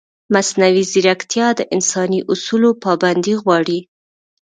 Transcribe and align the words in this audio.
مصنوعي 0.33 0.83
ځیرکتیا 0.91 1.47
د 1.55 1.61
انساني 1.75 2.19
اصولو 2.31 2.69
پابندي 2.83 3.33
غواړي. 3.43 3.79